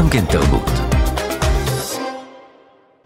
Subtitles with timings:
[0.00, 0.89] גם כן תרבות.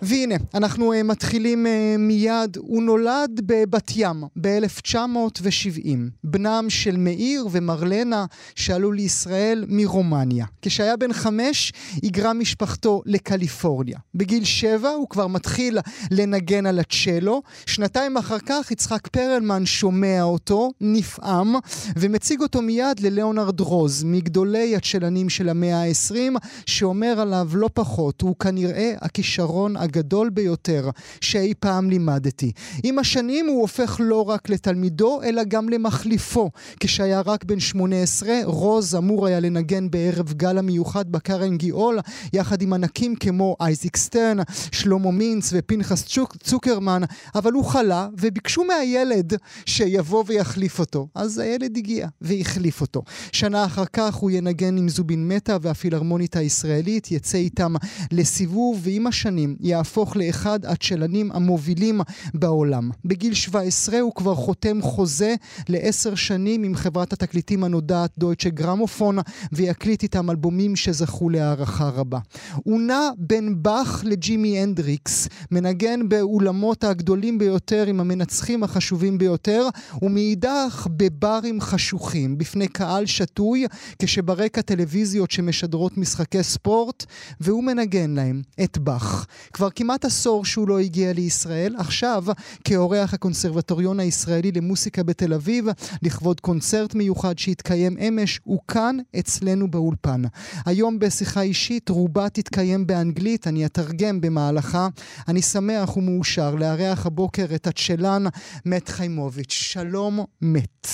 [0.04, 2.56] והנה, אנחנו uh, מתחילים uh, מיד.
[2.56, 5.88] הוא נולד בבת ים ב-1970,
[6.24, 8.24] בנם של מאיר ומרלנה
[8.54, 10.46] שעלו לישראל מרומניה.
[10.62, 11.72] כשהיה בן חמש,
[12.02, 13.98] היגרה משפחתו לקליפורניה.
[14.14, 15.78] בגיל שבע הוא כבר מתחיל
[16.10, 17.42] לנגן על הצ'לו.
[17.66, 21.54] שנתיים אחר כך יצחק פרלמן שומע אותו, נפעם,
[21.96, 28.36] ומציג אותו מיד ללאונרד רוז, מגדולי הצ'לנים של המאה ה-20, שאומר עליו לא פחות, הוא
[28.36, 30.90] כנראה הכישרון הגדול ביותר
[31.20, 32.52] שאי פעם לימדתי.
[32.82, 36.50] עם השנים הוא הופך לא רק לתלמידו, אלא גם למחליפו.
[36.80, 41.98] כשהיה רק בן 18, רוז אמור היה לנגן בערב גל המיוחד בקרנגי אול,
[42.32, 44.36] יחד עם ענקים כמו אייזיק סטרן,
[44.72, 47.02] שלמה מינץ ופנחס צוק, צוקרמן,
[47.34, 49.32] אבל הוא חלה, וביקשו מהילד
[49.66, 51.08] שיבוא ויחליף אותו.
[51.14, 53.02] אז הילד הגיע והחליף אותו.
[53.32, 57.74] שנה אחר כך הוא ינגן עם זובין מטה והפילהרמונית הישראלית, יצא איתם
[58.12, 59.83] לסיבוב, ועם השנים יהפוך
[60.16, 62.00] לאחד הצ'לנים המובילים
[62.34, 62.90] בעולם.
[63.04, 65.34] בגיל 17 הוא כבר חותם חוזה
[65.68, 69.18] לעשר שנים עם חברת התקליטים הנודעת דויטשה גרמופון,
[69.52, 72.18] ויקליט איתם אלבומים שזכו להערכה רבה.
[72.54, 79.68] הוא נע בין באך לג'ימי הנדריקס, מנגן באולמות הגדולים ביותר עם המנצחים החשובים ביותר,
[80.02, 83.66] ומאידך בברים חשוכים, בפני קהל שתוי,
[83.98, 87.04] כשברקע טלוויזיות שמשדרות משחקי ספורט,
[87.40, 89.26] והוא מנגן להם את באך.
[89.52, 92.24] כבר כמעט עשור שהוא לא הגיע לישראל, עכשיו
[92.64, 95.66] כאורח הקונסרבטוריון הישראלי למוסיקה בתל אביב,
[96.02, 100.22] לכבוד קונצרט מיוחד שהתקיים אמש, הוא כאן אצלנו באולפן.
[100.66, 104.88] היום בשיחה אישית רובה תתקיים באנגלית, אני אתרגם במהלכה.
[105.28, 108.24] אני שמח ומאושר לארח הבוקר את הצ'לן
[108.66, 109.52] מת חיימוביץ'.
[109.52, 110.86] שלום מת.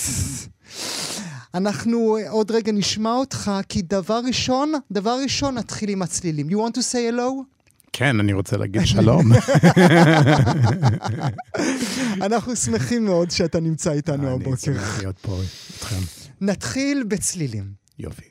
[1.55, 6.48] אנחנו עוד רגע נשמע אותך, כי דבר ראשון, דבר ראשון נתחיל עם הצלילים.
[6.48, 7.59] You want to say hello?
[8.01, 9.33] כן, אני רוצה להגיד שלום.
[12.22, 14.50] אנחנו שמחים מאוד שאתה נמצא איתנו הבוקר.
[14.50, 15.41] אני שמח להיות פה
[15.72, 15.97] איתכם.
[16.41, 17.65] נתחיל בצלילים.
[17.99, 18.25] יופי.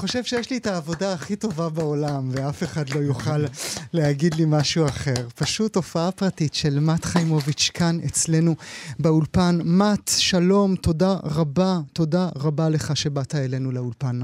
[0.00, 3.44] חושב שיש לי את העבודה הכי טובה בעולם, ואף אחד לא יוכל
[3.92, 5.28] להגיד לי משהו אחר.
[5.34, 8.56] פשוט הופעה פרטית של מת חיימוביץ' כאן אצלנו
[8.98, 9.58] באולפן.
[9.64, 14.20] מת, שלום, תודה רבה, תודה רבה לך שבאת אלינו לאולפן.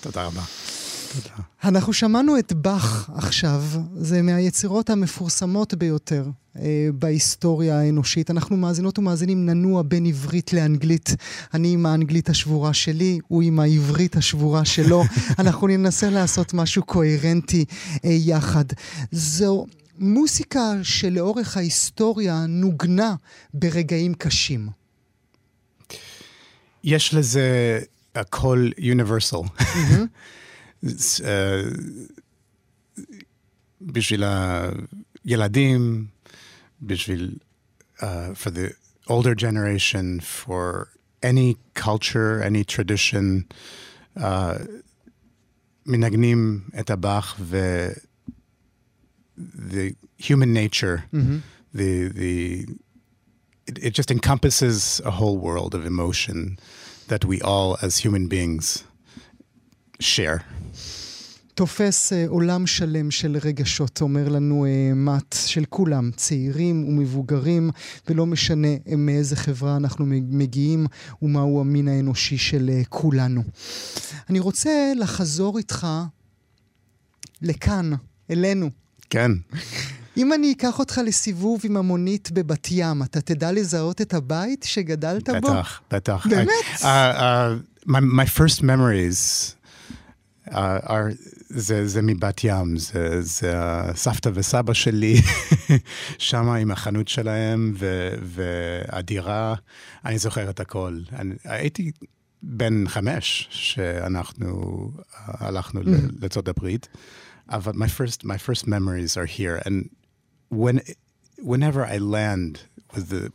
[0.00, 0.42] תודה רבה.
[1.12, 1.42] תודה.
[1.64, 3.62] אנחנו שמענו את באך עכשיו,
[3.96, 6.24] זה מהיצירות המפורסמות ביותר
[6.58, 8.30] אה, בהיסטוריה האנושית.
[8.30, 11.10] אנחנו מאזינות ומאזינים ננוע בין עברית לאנגלית.
[11.54, 15.04] אני עם האנגלית השבורה שלי, הוא עם העברית השבורה שלו.
[15.38, 17.64] אנחנו ננסה לעשות משהו קוהרנטי
[18.04, 18.64] אה, יחד.
[19.12, 19.66] זו
[19.98, 23.14] מוסיקה שלאורך ההיסטוריה נוגנה
[23.54, 24.68] ברגעים קשים.
[26.84, 27.80] יש לזה
[28.30, 29.36] קול יוניברסל.
[33.81, 34.23] בשביל
[35.25, 36.07] הילדים,
[36.81, 37.35] בשביל,
[37.97, 38.03] uh,
[38.33, 38.71] for the
[39.07, 40.87] older generation, for
[41.23, 43.43] any culture, any tradition,
[44.17, 44.57] uh,
[45.85, 47.57] מנגנים את הבאך ו...
[49.37, 51.37] the human nature, Mm-hmm.
[51.73, 52.65] the the
[53.69, 56.59] it, it just encompasses a whole world of emotion
[57.07, 58.83] that we all as human beings
[59.99, 60.39] share.
[61.56, 67.70] תופס uh, עולם שלם של רגשות, אומר לנו uh, מת, של כולם, צעירים ומבוגרים,
[68.08, 70.86] ולא משנה uh, מאיזה חברה אנחנו מגיעים
[71.22, 73.42] ומהו המין האנושי של כולנו.
[74.30, 75.86] אני רוצה לחזור איתך
[77.42, 77.90] לכאן,
[78.30, 78.70] אלינו.
[79.10, 79.30] כן.
[80.16, 85.28] אם אני אקח אותך לסיבוב עם המונית בבת ים, אתה תדע לזהות את הבית שגדלת
[85.28, 85.36] בו?
[85.36, 86.26] בטח, בטח.
[86.26, 86.48] באמת?
[86.74, 89.54] I, uh, uh, my, my first memories
[90.48, 91.10] uh, are,
[91.48, 95.14] זה, זה מבת ים, זה, זה הסבתא וסבא שלי,
[96.18, 99.54] שם עם החנות שלהם ו, והדירה,
[100.04, 100.98] אני זוכר את הכל.
[101.12, 101.90] אני, הייתי
[102.42, 105.84] בן חמש שאנחנו הלכנו mm.
[106.20, 106.88] לארצות הברית.
[107.50, 109.90] but my first my first memories are here and
[110.48, 110.80] when
[111.38, 112.60] whenever I land
[112.94, 113.30] with the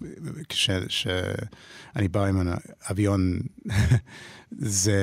[0.89, 2.47] שאני בא עם
[2.81, 3.39] האביון
[4.51, 4.99] זה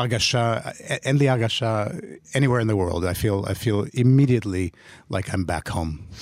[0.00, 1.84] הרגשה, אין לי הרגשה
[2.32, 3.04] anywhere in the world.
[3.04, 4.70] I feel, I feel immediately
[5.10, 6.14] like I'm back home.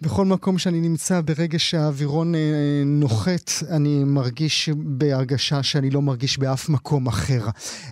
[0.00, 2.40] בכל מקום שאני נמצא, ברגע שהאווירון אה,
[2.86, 7.46] נוחת, אני מרגיש בהרגשה שאני לא מרגיש באף מקום אחר.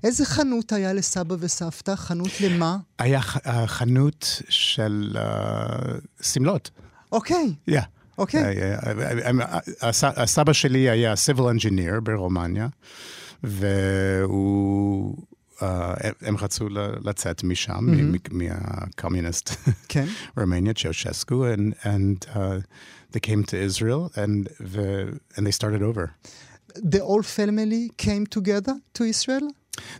[0.04, 1.96] איזה חנות היה לסבא וסבתא?
[1.96, 2.76] חנות למה?
[2.98, 3.20] היה
[3.66, 5.16] חנות של
[6.20, 6.70] שמלות.
[7.12, 7.54] אוקיי.
[7.70, 7.80] כן.
[8.18, 8.56] אוקיי.
[10.00, 12.68] הסבא שלי היה civil engineer ברומניה,
[13.43, 15.17] והוא...
[15.57, 15.63] Uh,
[16.21, 16.69] הם רצו
[17.03, 18.29] לצאת משם, mm-hmm.
[18.31, 19.50] מהקומוניסט
[19.88, 20.05] כן.
[20.38, 22.61] רומניה, צ'אושסקו, and, and uh,
[23.11, 26.15] they came to Israel and, the, and they started over.
[26.75, 29.47] The whole family came together to Israel?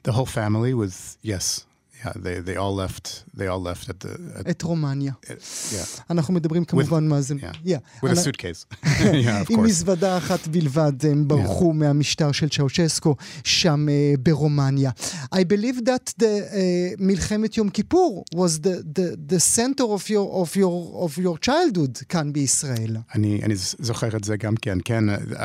[0.03, 1.64] The whole family was, yes.
[2.03, 4.39] Yeah, they, they all left, they all left at the...
[4.39, 5.13] At, את רומניה.
[5.23, 6.01] Uh, yeah.
[6.09, 7.33] אנחנו מדברים כמובן מה זה...
[7.35, 8.05] Yeah, yeah.
[8.05, 8.65] with a suitcase.
[8.83, 9.50] yeah, of course.
[9.50, 11.73] עם מזוודה אחת בלבד, הם ברחו yeah.
[11.73, 14.91] מהמשטר של צ'אושסקו שם uh, ברומניה.
[15.35, 16.55] I believe that the uh,
[17.00, 22.05] מלחמת יום כיפור was the, the, the center of your, of, your, of your childhood
[22.09, 22.97] כאן בישראל.
[23.15, 25.03] אני, אני זוכר את זה גם כן, כן.
[25.09, 25.38] Uh,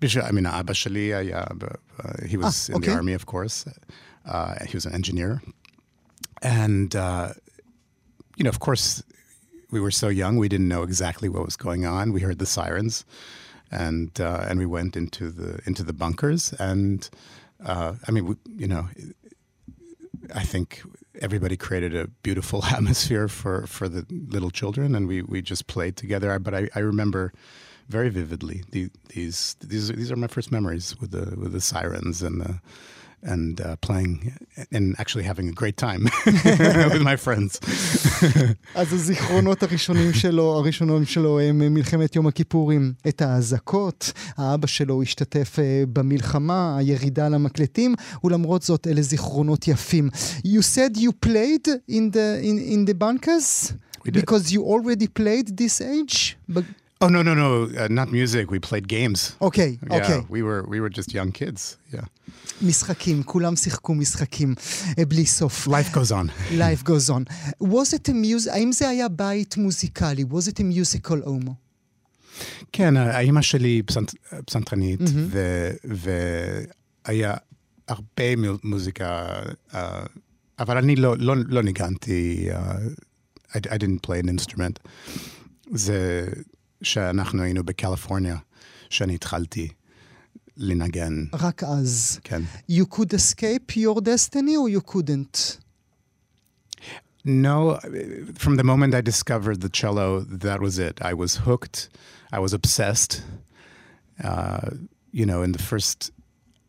[0.00, 2.86] בשביל, I mean, אבא שלי היה, uh, he was ah, in okay.
[2.86, 3.64] the army, of course.
[4.25, 5.41] Uh, he was an engineer.
[6.41, 7.33] And, uh,
[8.37, 9.03] you know, of course,
[9.71, 12.11] we were so young, we didn't know exactly what was going on.
[12.11, 13.05] We heard the sirens,
[13.71, 16.53] and uh, and we went into the into the bunkers.
[16.59, 17.09] And
[17.65, 18.89] uh, I mean, we, you know,
[20.35, 20.81] I think
[21.21, 25.95] everybody created a beautiful atmosphere for for the little children, and we we just played
[25.95, 26.37] together.
[26.39, 27.31] But I, I remember
[27.87, 32.21] very vividly the, these these these are my first memories with the with the sirens
[32.21, 32.61] and the
[33.22, 34.32] and uh, playing
[34.72, 36.02] and actually having a great time
[36.92, 37.58] with my friends.
[38.74, 42.92] אז הזיכרונות הראשונים שלו, הראשונים שלו הם מלחמת יום הכיפורים.
[43.08, 45.58] את האזעקות, האבא שלו השתתף
[45.92, 47.94] במלחמה, הירידה למקלטים,
[48.24, 50.08] ולמרות זאת אלה זיכרונות יפים.
[50.44, 53.72] You said you played in the, in, in the bunkers?
[54.12, 56.36] Because you already played this age?
[56.48, 56.64] But
[57.04, 57.48] Oh no no no!
[57.64, 58.50] Uh, not music.
[58.50, 59.36] We played games.
[59.48, 60.20] Okay, yeah, okay.
[60.34, 61.76] We were we were just young kids.
[61.92, 62.06] Yeah.
[62.62, 64.54] משחקים, כולם שיחקו משחקים
[65.08, 65.68] בלי סוף.
[65.68, 66.30] Life goes on.
[66.52, 67.24] Life goes on.
[67.60, 70.24] Was it a music, האם זה היה בית מוזיקלי?
[70.24, 71.52] Was it a musical homo?
[72.72, 74.12] כן, האימא שלי פסנט,
[74.46, 75.88] פסנתרנית, mm-hmm.
[77.06, 77.34] והיה
[77.88, 78.24] הרבה
[78.64, 79.28] מוזיקה,
[79.72, 79.76] uh,
[80.58, 82.54] אבל אני לא, לא, לא ניגנתי, uh,
[83.52, 84.88] I, I didn't play an instrument.
[85.70, 86.26] זה...
[86.82, 88.36] שאנחנו היינו בקליפורניה,
[88.90, 89.68] שאני התחלתי
[90.56, 91.24] לנגן.
[91.32, 92.20] רק אז.
[92.24, 92.42] כן.
[92.70, 95.58] You could escape your destiny or you couldn't?
[97.24, 97.78] No,
[98.38, 100.96] from the moment I discovered the cello, that was it.
[101.02, 101.88] I was hooked.
[102.32, 103.22] I was obsessed.
[104.22, 104.70] Uh,
[105.12, 106.10] you know, in the first,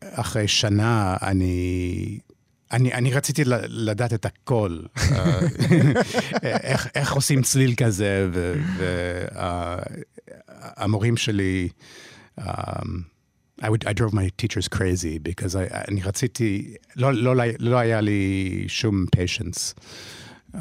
[0.02, 2.18] אחרי שנה, אני
[2.73, 4.79] אני, אני רציתי לדעת את הכל,
[6.43, 8.29] איך, איך עושים צליל כזה,
[10.77, 11.69] והמורים שלי,
[12.39, 12.43] um,
[13.61, 18.01] I, would, I drove my teachers crazy, because I, אני רציתי, לא, לא, לא היה
[18.01, 19.73] לי שום patience,
[20.55, 20.59] uh,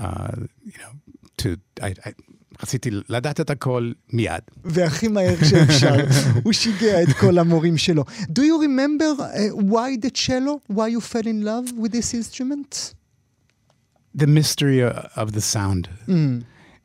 [0.65, 0.93] you know,
[1.39, 2.11] to, I, I,
[2.63, 4.41] רציתי לדעת את הכל מיד.
[4.65, 5.95] והכי מהר שאפשר.
[6.43, 8.05] הוא שיגע את כל המורים שלו.
[8.21, 10.61] Do you remember uh, why the cello?
[10.73, 12.95] Why you fell in love with this instrument?
[14.15, 14.83] The mystery
[15.23, 15.89] of the sound.
[16.09, 16.13] Mm.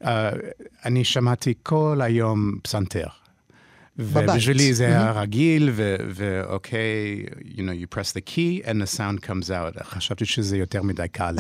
[0.03, 0.07] Uh,
[0.85, 3.07] אני שמעתי כל היום פסנתר.
[3.99, 5.69] ובשבילי זה היה רגיל,
[6.15, 9.83] ואוקיי, you know, you press the key and the sound comes out.
[9.83, 11.35] חשבתי שזה יותר מדי קל.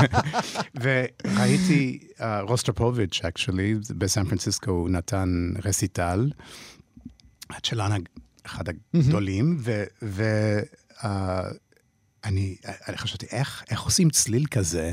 [0.82, 1.98] וראיתי,
[2.40, 6.30] רוסטרפוביץ', actually, בסן פרנסיסקו, הוא נתן רסיטל,
[7.50, 8.00] הצ'לן
[8.46, 9.60] אחד הגדולים,
[12.24, 12.56] ואני
[12.96, 13.26] חשבתי,
[13.70, 14.92] איך עושים צליל כזה?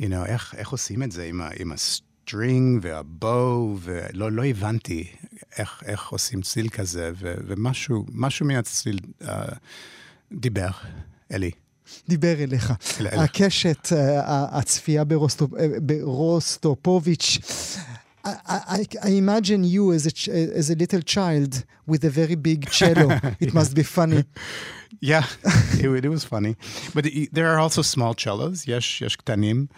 [0.00, 5.12] you know, איך, איך עושים את זה עם, עם הסטרינג והבואו, ולא לא הבנתי
[5.58, 9.26] איך, איך עושים צליל כזה, ו, ומשהו משהו מהצליל uh,
[10.32, 10.70] דיבר
[11.32, 11.50] אלי.
[12.08, 12.72] דיבר אליך.
[13.00, 13.14] אליך.
[13.14, 13.94] הקשת, uh,
[14.28, 17.38] הצפייה ברוסטו, uh, ברוסטופוביץ',
[18.24, 22.70] I, I, I imagine you as a, as a little child with a very big
[22.70, 23.18] cello.
[23.40, 24.24] It must be funny.
[25.00, 25.24] Yeah,
[25.78, 26.56] it, it, was funny.
[26.94, 29.70] But there are also small cellos, yesh, yesh ktanim.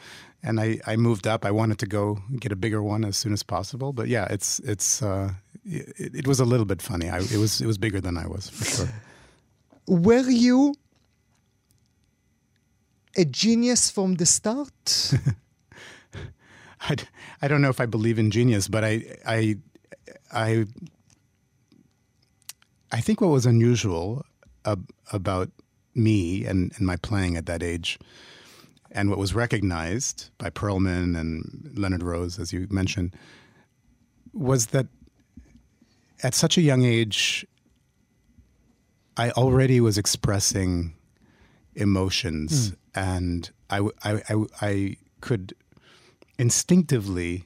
[0.43, 1.45] And I, I moved up.
[1.45, 3.93] I wanted to go get a bigger one as soon as possible.
[3.93, 5.31] But yeah, it's it's uh,
[5.65, 7.09] it, it, was a little bit funny.
[7.09, 8.89] I, it was it was bigger than I was for sure.
[9.87, 10.75] Were you
[13.17, 15.13] a genius from the start?
[16.81, 16.97] I,
[17.41, 19.57] I don't know if I believe in genius, but I I
[20.33, 20.67] I
[22.91, 24.25] I think what was unusual
[24.65, 25.51] ab- about
[25.95, 27.99] me and, and my playing at that age,
[28.91, 33.15] and what was recognized by Perlman and Leonard Rose, as you mentioned,
[34.33, 34.87] was that
[36.23, 37.47] at such a young age,
[39.17, 40.95] I already was expressing
[41.75, 42.77] emotions, mm.
[42.95, 45.55] and I, I, I, I could
[46.39, 47.45] instinctively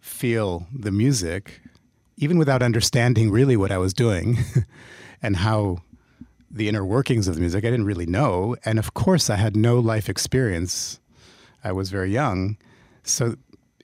[0.00, 1.60] feel the music,
[2.16, 4.38] even without understanding really what I was doing
[5.22, 5.78] and how
[6.50, 7.64] the inner workings of the music.
[7.64, 8.56] I didn't really know.
[8.64, 11.00] And of course, I had no life experience.
[11.62, 12.56] I was very young.
[13.02, 13.36] So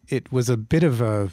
[0.09, 1.31] it was a bit of a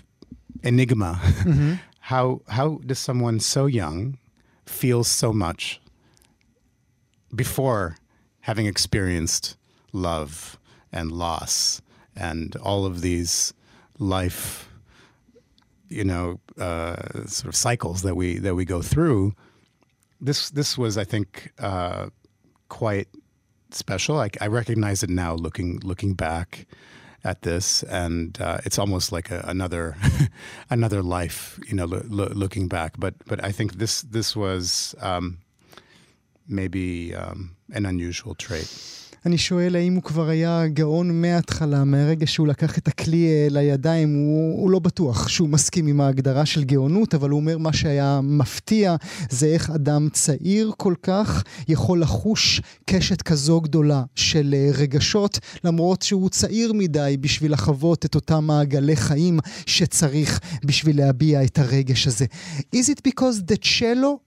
[0.64, 1.74] enigma mm-hmm.
[2.14, 4.18] how how does someone so young
[4.68, 5.82] feel so much
[7.34, 7.98] before
[8.42, 9.58] having experienced
[9.94, 10.60] love
[10.92, 11.82] and loss
[12.16, 13.54] and all of these
[13.98, 14.70] life
[15.90, 19.34] you know uh, sort of cycles that we that we go through?
[20.22, 22.10] This this was i think uh,
[22.70, 23.08] quite
[23.72, 24.20] special.
[24.20, 26.68] I, I recognize it now looking looking back
[27.24, 29.96] at this, and uh, it's almost like a, another
[30.70, 32.94] another life, you know, lo- lo- looking back.
[33.00, 35.38] But but I think this this was um,
[36.48, 38.68] maybe um, an unusual trait.
[39.26, 44.16] אני שואל האם הוא כבר היה גאון מההתחלה, מהרגע שהוא לקח את הכלי אה, לידיים,
[44.16, 48.20] הוא, הוא לא בטוח שהוא מסכים עם ההגדרה של גאונות, אבל הוא אומר מה שהיה
[48.24, 48.96] מפתיע
[49.30, 56.02] זה איך אדם צעיר כל כך יכול לחוש קשת כזו גדולה של אה, רגשות, למרות
[56.02, 62.26] שהוא צעיר מדי בשביל לחוות את אותם מעגלי חיים שצריך בשביל להביע את הרגש הזה.
[62.76, 64.20] Is it because the cello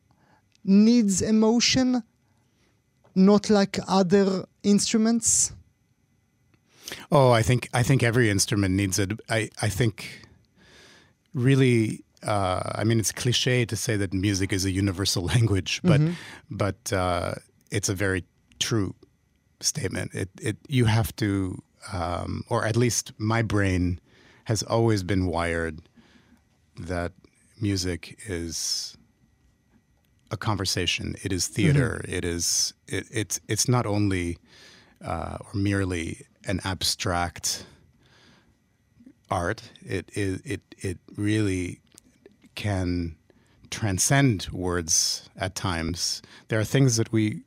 [0.67, 2.16] needs emotion?
[3.17, 5.53] Not like other instruments?
[7.11, 9.13] Oh, I think I think every instrument needs it.
[9.29, 10.27] I I think
[11.35, 12.03] really.
[12.23, 16.15] Uh, I mean, it's cliche to say that music is a universal language, but mm-hmm.
[16.51, 17.35] but uh,
[17.71, 18.25] it's a very
[18.59, 18.95] true
[19.61, 20.15] statement.
[20.15, 24.01] It it you have to, um, or at least my brain
[24.45, 25.81] has always been wired
[26.79, 27.13] that
[27.61, 28.96] music is
[30.31, 31.15] a conversation.
[31.23, 32.01] It is theater.
[32.05, 32.15] Mm-hmm.
[32.15, 34.39] It is it, it's it's not only
[35.05, 37.65] uh, or merely an abstract
[39.31, 39.71] art.
[39.85, 41.81] It is it it really
[42.55, 43.17] can
[43.71, 46.23] transcend words at times.
[46.49, 47.43] There are things that we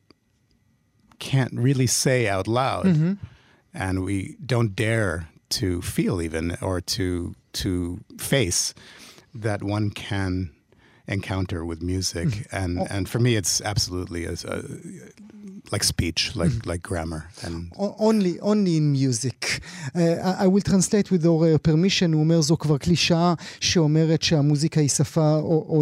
[1.20, 3.14] can't really say out loud, mm-hmm.
[3.74, 8.74] and we don't dare to feel even or to to face
[9.34, 10.52] that one can
[11.10, 12.48] encounter with music, mm.
[12.52, 12.88] and oh.
[12.90, 14.62] and for me, it's absolutely a uh,
[15.72, 16.66] like speech, like mm.
[16.66, 19.62] like grammar, and o only only in music.
[19.96, 22.14] Uh, I, I will translate with your permission.
[22.14, 25.36] הוא אומר זו כבר קלישאה שאומרת שהמוזיקה היא שפה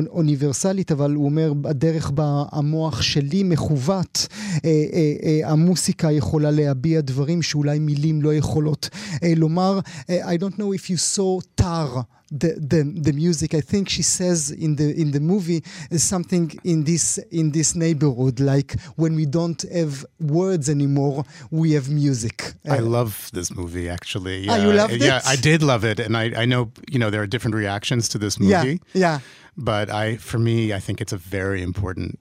[0.10, 7.02] אוניברסלית, אבל הוא אומר הדרך בה המוח שלי מכוות, uh, uh, uh, המוסיקה יכולה להביע
[7.02, 9.80] דברים שאולי מילים לא יכולות uh, לומר.
[10.08, 13.54] I don't know if you saw Tár the, the the music.
[13.54, 17.76] I think she says in the in the movie is something in this in this
[17.76, 22.54] neighborhood, like when we don't have words anymore, we have music.
[22.68, 24.46] Uh, I love this movie actually.
[24.46, 25.02] Yeah, ah, you loved it?
[25.02, 28.10] Yeah, I did love it, and I I know you know there are different reactions
[28.10, 28.80] to this movie.
[28.94, 29.20] Yeah, yeah.
[29.58, 32.20] But I, for me, I think it's a very important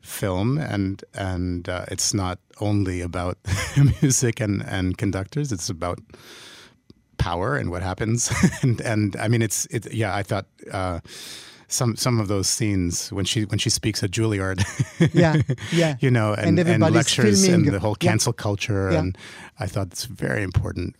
[0.00, 3.38] film, and and uh, it's not only about
[4.02, 5.52] music and and conductors.
[5.52, 6.00] It's about
[7.18, 8.30] power and what happens.
[8.62, 9.92] and and I mean, it's it.
[9.92, 10.46] Yeah, I thought.
[10.70, 11.00] Uh,
[11.68, 14.62] some some of those scenes when she when she speaks at Juilliard,
[15.14, 15.40] yeah,
[15.72, 17.66] yeah, you know, and, and, and lectures filming.
[17.66, 18.42] and the whole cancel yeah.
[18.42, 18.98] culture, yeah.
[18.98, 19.18] and
[19.58, 20.96] I thought it's very important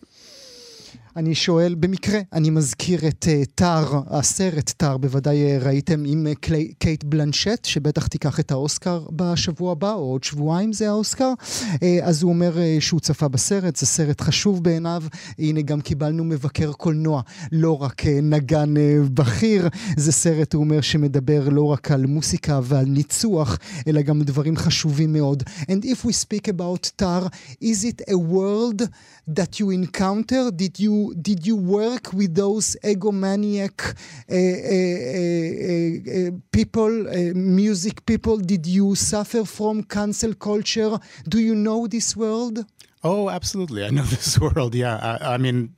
[1.15, 6.35] אני שואל, במקרה, אני מזכיר את uh, טאר, הסרט טאר, בוודאי uh, ראיתם עם uh,
[6.35, 11.33] קלי, קייט בלנשט, שבטח תיקח את האוסקר בשבוע הבא, או עוד שבועיים זה האוסקר.
[11.73, 15.03] Uh, אז הוא אומר uh, שהוא צפה בסרט, זה סרט חשוב בעיניו.
[15.39, 17.21] הנה, גם קיבלנו מבקר קולנוע,
[17.51, 22.59] לא רק uh, נגן uh, בכיר, זה סרט, הוא אומר, שמדבר לא רק על מוסיקה
[22.63, 25.43] ועל ניצוח, אלא גם דברים חשובים מאוד.
[25.61, 27.27] And if we speak about טאר,
[27.63, 28.81] is it a world
[29.29, 30.51] that you encounter?
[30.51, 33.95] Did you did you work with those egomaniac
[34.29, 36.91] uh, uh, uh, people,
[37.33, 38.37] music people?
[38.37, 40.99] Did you suffer from cancel culture?
[41.27, 42.65] Do you know this world?
[43.03, 43.83] Oh, absolutely.
[43.83, 44.75] I know this world.
[44.75, 45.17] Yeah.
[45.21, 45.73] I, I mean,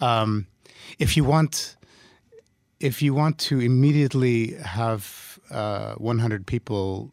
[0.00, 0.46] um,
[0.98, 1.76] if you want,
[2.80, 7.12] if you want to immediately have uh, 100 people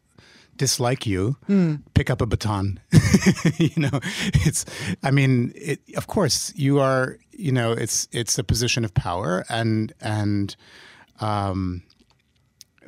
[0.60, 1.82] dislike you, mm.
[1.94, 2.78] pick up a baton.
[3.56, 3.98] you know,
[4.44, 4.66] it's.
[5.02, 7.16] I mean, it, of course, you are.
[7.32, 10.54] You know, it's it's a position of power, and and
[11.20, 11.82] um,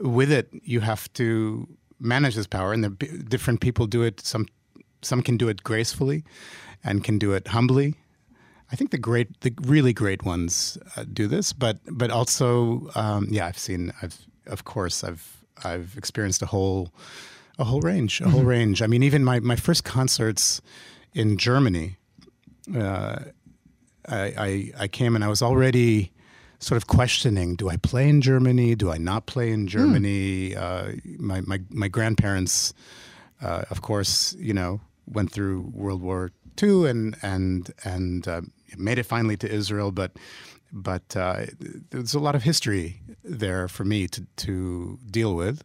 [0.01, 1.67] with it, you have to
[1.99, 4.21] manage this power, and the different people do it.
[4.21, 4.47] Some
[5.01, 6.25] some can do it gracefully,
[6.85, 7.95] and can do it humbly.
[8.71, 13.29] I think the great, the really great ones uh, do this, but but also, um,
[13.31, 13.93] yeah, I've seen.
[14.03, 15.25] I've of course, I've
[15.65, 16.93] I've experienced a whole
[17.59, 18.33] a whole range, a mm-hmm.
[18.33, 18.83] whole range.
[18.83, 20.61] I mean, even my, my first concerts
[21.13, 21.97] in Germany,
[22.77, 23.19] uh,
[24.09, 26.13] I, I, I came and I was already
[26.59, 28.75] sort of questioning: Do I play in Germany?
[28.75, 30.51] Do I not play in Germany?
[30.51, 30.57] Mm.
[30.57, 32.73] Uh, my, my my grandparents,
[33.41, 36.31] uh, of course, you know, went through World War
[36.63, 38.43] II and and and uh,
[38.77, 40.13] made it finally to Israel, but
[40.73, 41.47] but uh,
[41.91, 45.63] there's a lot of history there for me to to deal with,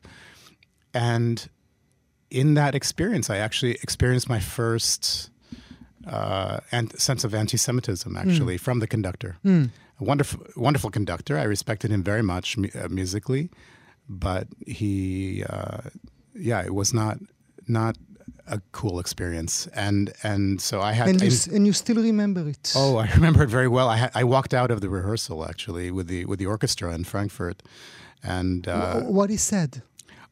[0.94, 1.48] and
[2.30, 5.30] in that experience, I actually experienced my first
[6.06, 8.60] uh, and sense of anti-Semitism actually mm.
[8.60, 9.38] from the conductor.
[9.46, 9.70] Mm.
[10.00, 11.38] A wonderful, wonderful conductor.
[11.38, 13.50] I respected him very much mu- uh, musically,
[14.08, 15.82] but he, uh,
[16.36, 17.18] yeah, it was not
[17.68, 17.98] not
[18.48, 21.08] a cool experience, and and so I had.
[21.10, 22.74] And you, and you still remember it?
[22.76, 23.90] Oh, I remember it very well.
[23.90, 27.04] I had, I walked out of the rehearsal actually with the with the orchestra in
[27.04, 27.64] Frankfurt,
[28.24, 29.82] and uh, what he said.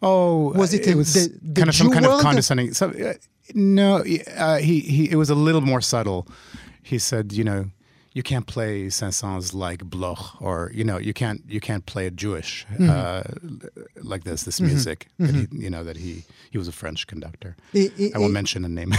[0.02, 0.88] Oh, was it?
[0.88, 2.74] It was the, the kind of some kind of condescending.
[2.74, 3.14] So, uh,
[3.54, 4.04] No,
[4.38, 6.28] uh, he, he, it was a little more subtle.
[6.84, 7.72] He said, you know,
[8.16, 12.16] you can't play Saint-Saëns like Bloch, or you know, you can't you can't play it
[12.16, 12.90] Jewish mm-hmm.
[12.90, 13.24] uh,
[14.02, 14.44] like this.
[14.44, 14.68] This mm-hmm.
[14.68, 15.58] music, mm-hmm.
[15.58, 17.58] He, you know, that he he was a French conductor.
[17.74, 18.94] I, I, I won't mention a name.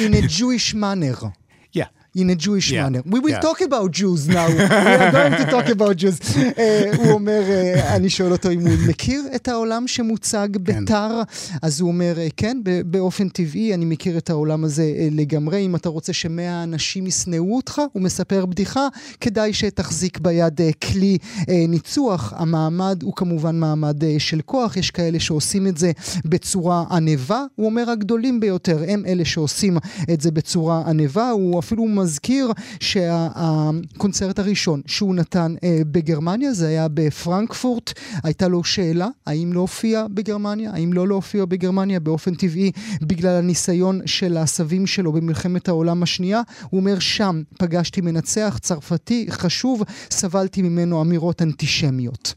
[0.00, 1.34] in a Jewish manner.
[1.72, 2.82] Yeah, in a Jewish yeah.
[2.82, 3.02] manner.
[3.06, 3.40] We will yeah.
[3.40, 4.48] talk about Jews now.
[4.56, 4.62] we
[5.02, 6.18] are going to talk about Jews.
[6.20, 10.84] Uh, הוא אומר, uh, אני שואל אותו אם הוא מכיר את העולם שמוצג כן.
[10.84, 11.22] בתר,
[11.62, 15.66] אז הוא אומר, uh, כן, באופן טבעי, אני מכיר את העולם הזה uh, לגמרי.
[15.66, 18.88] אם אתה רוצה שמאה אנשים ישנאו אותך, הוא מספר בדיחה,
[19.20, 22.32] כדאי שתחזיק ביד uh, כלי uh, ניצוח.
[22.36, 25.92] המעמד הוא כמובן מעמד uh, של כוח, יש כאלה שעושים את זה
[26.24, 27.44] בצורה ענבה.
[27.54, 29.76] הוא אומר, הגדולים ביותר הם אלה שעושים
[30.12, 31.30] את זה בצורה ענבה.
[31.30, 37.92] הוא אפילו מזכיר שהקונצרט הראשון שהוא נתן אה, בגרמניה זה היה בפרנקפורט.
[38.24, 44.36] הייתה לו שאלה האם להופיע בגרמניה, האם לא להופיע בגרמניה באופן טבעי בגלל הניסיון של
[44.36, 46.42] הסבים שלו במלחמת העולם השנייה.
[46.70, 52.34] הוא אומר שם פגשתי מנצח צרפתי חשוב, סבלתי ממנו אמירות אנטישמיות.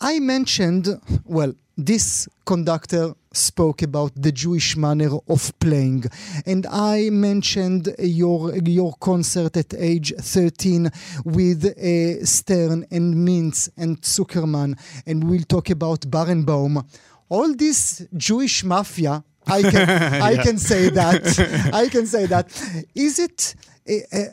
[0.00, 6.04] I mentioned, well, this conductor spoke about the Jewish manner of playing.
[6.46, 10.90] And I mentioned your, your concert at age 13
[11.24, 14.78] with uh, Stern and Mintz and Zukerman.
[15.06, 16.84] And we'll talk about Barenboim.
[17.28, 19.88] All this Jewish mafia, I can,
[20.22, 21.70] I can say that.
[21.74, 22.48] I can say that.
[22.94, 23.54] Is it,
[23.88, 24.24] uh, uh,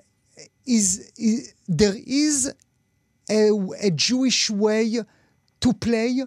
[0.65, 2.53] is, is, there is
[3.29, 3.49] a,
[3.81, 5.03] a Jewish way
[5.63, 6.23] to play?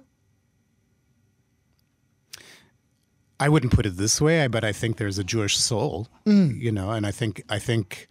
[3.38, 6.58] I wouldn't put it this way, but I think there's a Jewish soul, mm.
[6.58, 8.08] you know, and I think I think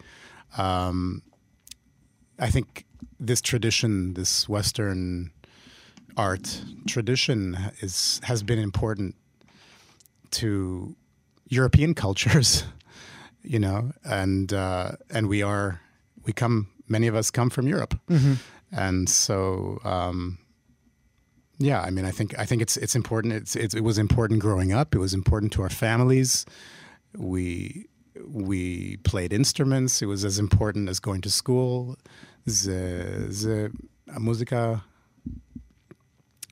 [0.57, 1.23] um,
[2.39, 2.85] I think
[3.19, 5.31] this tradition, this Western
[6.15, 9.15] art tradition, is has been important
[10.31, 10.95] to
[11.49, 12.63] European cultures,
[13.43, 15.81] you know, and uh, and we are
[16.23, 18.35] we come many of us come from Europe, mm-hmm.
[18.71, 20.38] and so um,
[21.58, 23.34] yeah, I mean, I think I think it's it's important.
[23.34, 24.94] It's, it's, it was important growing up.
[24.94, 26.46] It was important to our families.
[27.18, 27.88] We
[28.28, 30.02] we played instruments.
[30.02, 31.98] It was as important as going to school.
[32.46, 33.72] The
[34.08, 34.84] the musica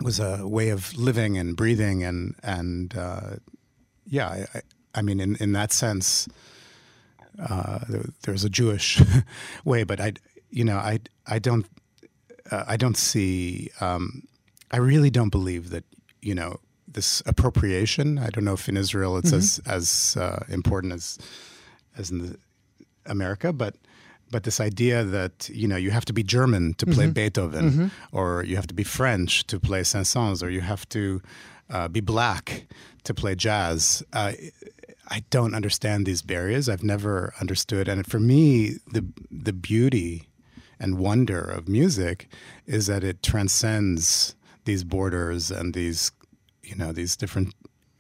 [0.02, 3.36] was a way of living and breathing and and uh,
[4.06, 4.62] yeah, I,
[4.96, 6.28] I, mean, in in that sense,
[7.40, 9.02] uh, there, there's a Jewish
[9.66, 10.14] way, but I
[10.50, 11.66] you know I I don't
[12.52, 13.70] uh, I don't see.
[13.82, 14.24] Um,
[14.74, 15.86] I really don't believe that
[16.22, 18.18] you know this appropriation.
[18.18, 19.38] I don't know if in Israel it's mm-hmm.
[19.38, 21.20] as as uh, important as
[21.98, 22.38] as in the,
[23.06, 23.76] America, but
[24.32, 27.14] but this idea that you know you have to be German to play mm-hmm.
[27.14, 27.88] Beethoven, mm-hmm.
[28.12, 31.22] or you have to be French to play Saint-Saëns, or you have to
[31.70, 32.66] uh, be black
[33.04, 34.04] to play jazz.
[34.12, 34.34] Uh,
[35.10, 36.68] I don't understand these barriers.
[36.68, 40.30] I've never understood, and for me, the the beauty
[40.80, 42.28] and wonder of music
[42.66, 46.12] is that it transcends these borders and these
[46.64, 47.54] you know these different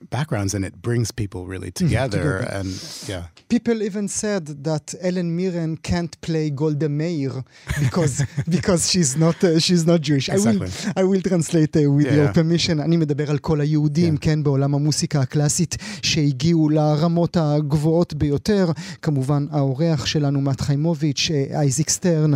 [0.10, 2.58] backgrounds and it brings people really mm, together, together.
[2.58, 2.69] and
[3.08, 7.43] yeah people even said that Helen Mirren can't play Golda Meir
[7.80, 8.23] because
[8.56, 10.69] because she's not uh, she's not Jewish exactly.
[10.97, 12.34] I will I will translate uh, with yeah, your yeah.
[12.34, 14.19] permission אני מדבר על כל היהודים yeah.
[14.19, 18.71] כן בעולם המוסיקה הקלאסית שהגיעו לרמות הגבוהות ביותר
[19.02, 22.32] כמובן האורח שלנו מאט חיימוביץ' אייזיק סטרן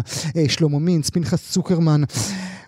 [0.48, 2.02] שלמה מינץ פנחס צוקרמן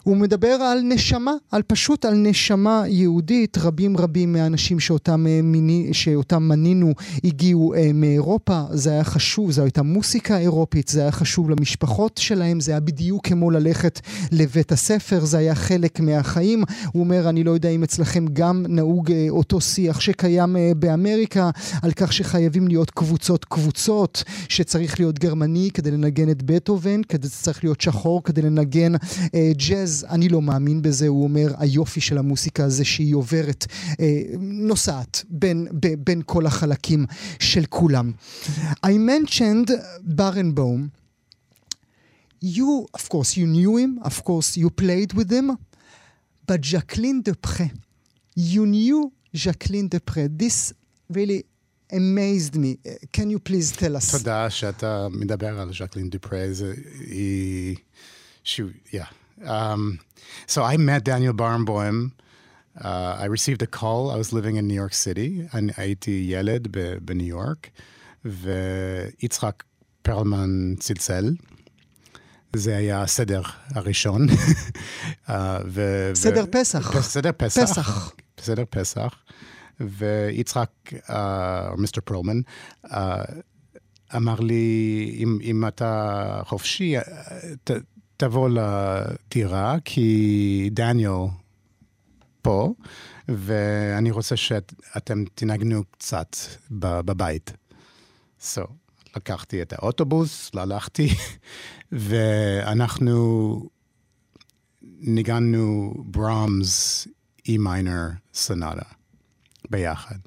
[0.10, 3.58] הוא מדבר על נשמה, על פשוט על נשמה יהודית.
[3.58, 6.94] רבים רבים מהאנשים שאותם, אה, מיני, שאותם מנינו
[7.24, 8.62] הגיעו אה, מאירופה.
[8.72, 13.28] זה היה חשוב, זו הייתה מוסיקה אירופית, זה היה חשוב למשפחות שלהם, זה היה בדיוק
[13.28, 14.00] כמו ללכת
[14.32, 16.64] לבית הספר, זה היה חלק מהחיים.
[16.94, 21.50] הוא אומר, אני לא יודע אם אצלכם גם נהוג אה, אותו שיח שקיים באמריקה,
[21.82, 27.64] על כך שחייבים להיות קבוצות קבוצות, שצריך להיות גרמני כדי לנגן את בטהובן, כדי שצריך
[27.64, 28.96] להיות שחור כדי לנגן
[29.36, 29.99] אה, ג'אז.
[30.10, 33.66] אני לא מאמין בזה, הוא אומר, היופי של המוסיקה זה שהיא עוברת,
[34.00, 37.06] אה, נוסעת בין, ב, בין כל החלקים
[37.40, 38.12] של כולם.
[38.86, 39.72] I mentioned
[40.18, 40.90] Barenbaum.
[42.42, 45.58] You, of course, you knew him, of course, you played with him,
[46.48, 47.70] but Jacqueline Depre,
[48.36, 50.24] you knew Jacqueline Depre.
[50.44, 50.74] This
[51.10, 51.44] really
[51.92, 52.78] amazed me.
[53.12, 54.12] Can you please tell us?
[54.12, 56.40] תודה שאתה מדבר על ז'קלין דופרה.
[57.00, 57.76] היא...
[58.44, 59.10] she, yeah,
[59.46, 60.00] Um,
[60.48, 62.12] so I met Daniel Barenboim.
[62.82, 64.12] Uh, I received a call.
[64.12, 66.76] I was living in New York City, and I was yelled
[67.10, 67.72] in New York.
[68.24, 69.14] The
[70.04, 71.36] Perlman Zitzel.
[72.56, 73.42] זה היה הסדר
[73.76, 74.28] הראשון.
[75.28, 75.32] Uh,
[75.68, 77.02] ו- סדר ו- פסח.
[77.02, 77.62] סדר פסח.
[77.64, 78.12] פסח.
[78.40, 79.16] סדר פסח.
[79.80, 81.12] ויצחק, uh,
[81.78, 82.40] מיסטר uh, פרומן,
[82.86, 82.90] uh,
[84.16, 84.36] אמר
[88.20, 91.28] תבוא לטירה, כי דניאל
[92.42, 92.74] פה,
[93.28, 96.36] ואני רוצה שאתם תנגנו קצת
[96.72, 97.54] בבית.
[98.42, 98.62] So,
[99.16, 101.10] לקחתי את האוטובוס, הלכתי,
[101.92, 103.70] ואנחנו
[104.82, 107.08] ניגענו ברומס
[107.48, 108.90] אי מיינר סונדה
[109.70, 110.20] ביחד.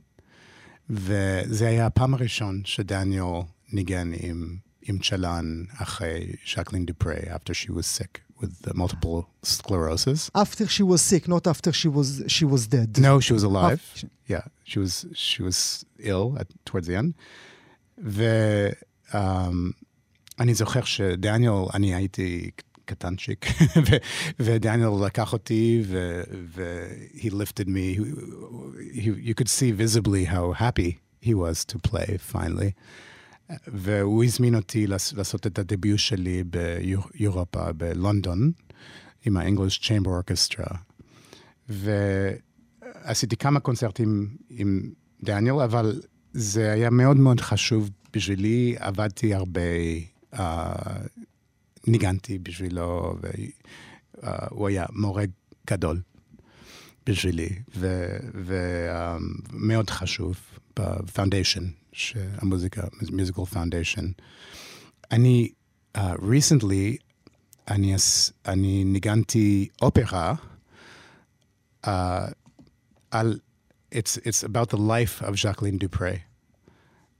[0.90, 3.40] וזה היה הפעם הראשון שדניאל
[3.72, 4.56] ניגן עם,
[4.90, 10.30] Imchalan Ache, Jacqueline du Pré, after she was sick with multiple sclerosis.
[10.34, 12.98] After she was sick, not after she was she was dead.
[12.98, 13.80] No, she was alive.
[13.94, 14.08] After...
[14.26, 17.14] yeah, she was she was ill at, towards the end.
[17.98, 18.84] ואני
[20.54, 22.50] זוכר שדניאל, אני הייתי
[22.84, 23.46] קטנצ'יק,
[24.40, 25.84] ודניאל לקח אותי,
[27.14, 27.98] he lifted me.
[28.92, 32.74] You could see visibly how happy he was to play finally.
[33.66, 38.52] והוא הזמין אותי לעשות את הדביוט שלי באירופה, בלונדון,
[39.24, 40.76] עם ה-English Chamber Orchestra.
[41.68, 46.00] ועשיתי כמה קונצרטים עם דניאל, אבל
[46.32, 49.60] זה היה מאוד מאוד חשוב בשבילי, עבדתי הרבה,
[50.34, 50.38] uh,
[51.86, 53.16] ניגנתי בשבילו,
[54.22, 55.24] והוא היה מורה
[55.70, 56.00] גדול
[57.06, 57.48] בשבילי,
[58.34, 60.36] ומאוד uh, חשוב
[60.78, 64.14] בפאונדיישן, Uh, Musica, Musical Foundation.
[65.10, 65.52] אני
[65.94, 66.98] uh, recently,
[67.68, 67.94] אני,
[68.46, 70.34] אני ניגנתי אופרה
[71.84, 71.88] uh,
[73.10, 73.40] על,
[73.90, 76.22] it's, it's about the life of Jacqueline du Pré.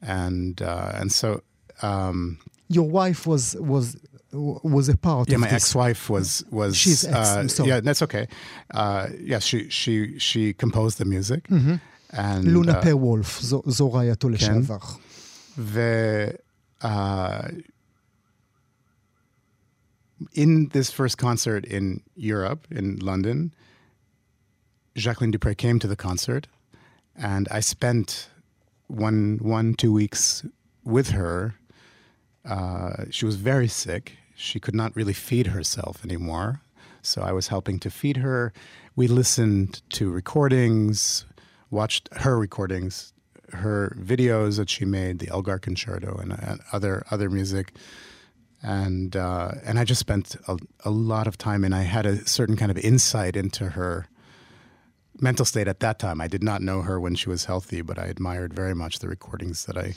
[0.01, 1.43] And, uh, and so...
[1.83, 3.97] Um, Your wife was, was
[4.33, 5.29] was a part.
[5.29, 5.57] Yeah, my this.
[5.57, 6.75] ex-wife was was.
[6.77, 7.61] She's ex.
[7.61, 8.27] Uh, yeah, that's okay.
[8.73, 11.75] Uh, yeah, she she she composed the music, mm-hmm.
[12.43, 14.79] לונה פר וולף, זו רעייתו לשעבר.
[16.83, 17.49] Uh,
[20.35, 23.55] in this first concert in Europe, in London,
[24.97, 26.49] Jacqueline du Pré came to the concert,
[27.17, 28.29] and I spent
[28.89, 30.45] one, one, two weeks
[30.85, 31.55] with her.
[32.45, 34.19] Uh, she was very sick.
[34.35, 36.63] She could not really feed herself anymore,
[37.01, 38.53] so I was helping to feed her.
[38.97, 41.25] We listened to recordings
[41.73, 43.13] watched her recordings,
[43.53, 47.73] her videos that she made, the Elgar Concerto, and, and other other music.
[48.63, 52.25] And uh, and I just spent a, a lot of time, and I had a
[52.29, 54.07] certain kind of insight into her
[55.21, 56.21] mental state at that time.
[56.21, 59.09] I did not know her when she was healthy, but I admired very much the
[59.09, 59.95] recordings that I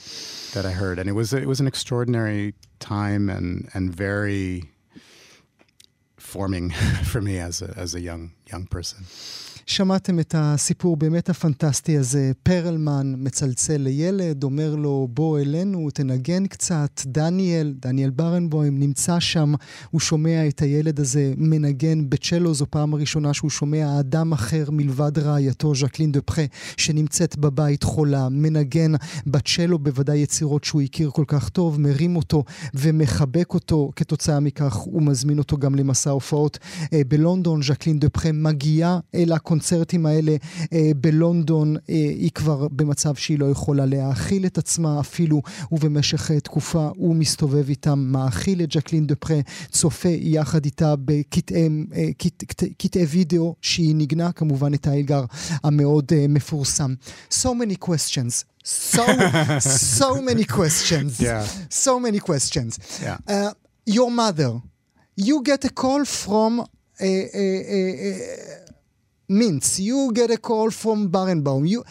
[0.54, 4.70] that I heard, and it was it was an extraordinary time and and very
[6.18, 6.70] forming
[7.04, 9.06] for me as a as a young young person.
[9.68, 12.32] שמעתם את הסיפור באמת הפנטסטי הזה.
[12.44, 17.02] פרלמן מצלצל לילד, אומר לו, בוא אלינו, תנגן קצת.
[17.06, 19.54] דניאל, דניאל ברנבוים, נמצא שם,
[19.92, 25.20] הוא שומע את הילד הזה מנגן בצ'לו, זו פעם הראשונה שהוא שומע אדם אחר מלבד
[25.20, 26.42] רעייתו, ז'קלין דפחה,
[26.78, 28.92] שנמצאת בבית חולה, מנגן
[29.28, 33.92] בצ'לו, בוודאי יצירות שהוא הכיר כל כך טוב, מרים אותו ומחבק אותו.
[33.96, 36.60] כתוצאה מכך הוא מזמין אותו גם למסע הופעות
[36.94, 37.62] אה, בלונדון.
[37.62, 39.55] ז'קלין דפחה מגיעה אל הקונ...
[39.56, 40.36] הקונצרטים האלה
[40.74, 45.42] אה, בלונדון, אה, היא כבר במצב שהיא לא יכולה להאכיל את עצמה אפילו,
[45.72, 49.40] ובמשך אה, תקופה הוא מסתובב איתם, מאכיל את ג'קלין דפרה,
[49.72, 51.70] צופה יחד איתה בקטעי
[52.98, 55.26] אה, וידאו שהיא ניגנה, כמובן את האלגר
[55.64, 56.94] המאוד אה, מפורסם.
[57.30, 58.46] So many questions.
[58.64, 59.04] So,
[59.60, 61.12] so many questions.
[61.20, 61.46] Yeah.
[61.86, 62.72] So many questions.
[63.06, 63.18] Yeah.
[63.28, 63.52] Uh,
[63.98, 64.52] your mother,
[65.28, 66.52] you get a call from
[67.00, 67.12] a,
[67.44, 67.46] a,
[67.78, 68.75] a
[69.30, 71.68] Mintz, you get a call from Barenboim.
[71.68, 71.84] You,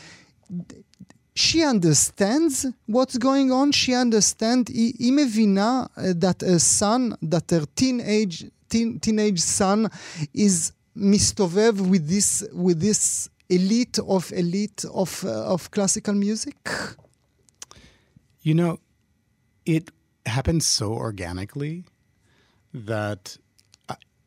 [1.34, 3.72] she understands what's going on.
[3.72, 4.70] She understands.
[4.70, 4.94] היא,
[5.96, 9.90] eh, that a son, that her teenage, teen, teenage son
[10.32, 16.56] is mistovev with this, with this elite of elite of, uh, of classical music?
[18.42, 18.78] You know,
[19.66, 19.90] it
[20.26, 21.84] happens so organically
[22.72, 23.38] that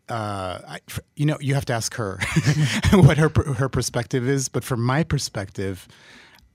[0.09, 0.79] uh, I,
[1.15, 2.19] you know, you have to ask her
[2.93, 4.49] what her her perspective is.
[4.49, 5.87] But from my perspective,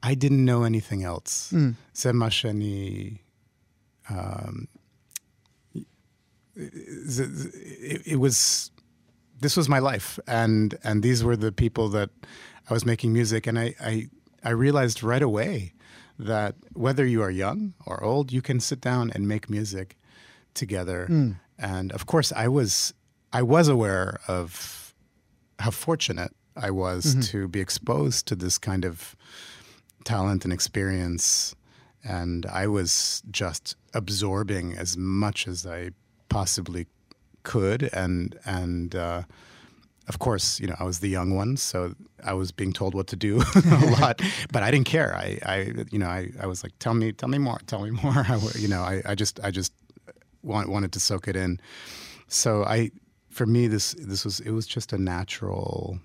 [0.03, 1.53] I didn't know anything else.
[1.53, 1.77] Mm.
[4.09, 4.69] Um,
[6.57, 8.71] it, it was
[9.41, 12.11] this was my life, and and these were the people that
[12.71, 14.09] I was making music, and I I,
[14.43, 15.75] I realized right away
[16.19, 19.97] that whether you are young or old, you can sit down and make music
[20.55, 21.07] together.
[21.11, 21.37] Mm.
[21.59, 22.95] And of course, I was
[23.33, 24.95] I was aware of
[25.59, 27.21] how fortunate I was mm-hmm.
[27.21, 29.17] to be exposed to this kind of
[30.05, 31.55] talent and experience,
[32.05, 35.91] and I was just absorbing as much as I
[36.29, 36.87] possibly
[37.43, 39.23] could, and and uh,
[40.09, 43.07] of course, you know, I was the young one, so I was being told what
[43.09, 44.21] to do a lot,
[44.53, 45.15] but I didn't care.
[45.15, 47.91] I, I, you know, I, I was like, tell me, tell me more, tell me
[47.91, 48.13] more.
[48.29, 49.73] I, you know, I, I just, I just
[50.43, 51.61] want, wanted to soak it in.
[52.29, 52.91] So I,
[53.33, 55.99] for me, this, this was, it was just a natural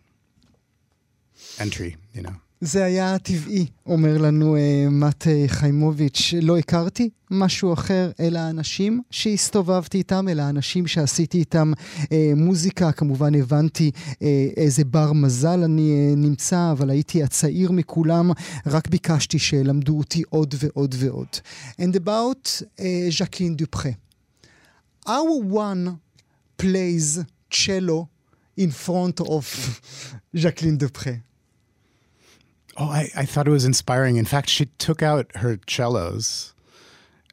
[1.60, 2.38] entry, you know.
[2.62, 6.34] זה היה טבעי, אומר לנו uh, מט חיימוביץ'.
[6.42, 11.72] לא הכרתי משהו אחר, אלא האנשים שהסתובבתי איתם, אלא האנשים שעשיתי איתם
[12.04, 12.92] uh, מוזיקה.
[12.92, 14.16] כמובן הבנתי uh,
[14.58, 18.32] איזה בר מזל אני uh, נמצא, אבל הייתי הצעיר מכולם,
[18.66, 21.28] רק ביקשתי שילמדו אותי עוד ועוד ועוד.
[21.82, 23.90] And about uh, ז'קלין דופחה.
[25.08, 26.07] Our one
[26.58, 28.10] plays cello
[28.56, 31.22] in front of Jacqueline du Pré.
[32.78, 34.17] Oh, I, I thought it was inspiring.
[34.17, 36.54] In fact, she took out her cellos.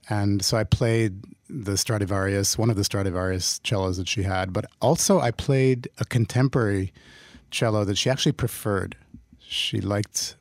[0.08, 4.66] And so I played the Stradivarius, one of the Stradivarius cellos that she had, but
[4.80, 6.92] also I played a contemporary
[7.50, 8.96] cello that she actually preferred.
[9.38, 10.36] She liked